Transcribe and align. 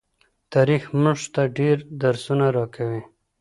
تاریخ 0.53 0.83
مونږ 1.01 1.19
ته 1.33 1.41
ډیر 1.57 1.77
درسونه 2.01 2.45
راکوي. 2.57 3.01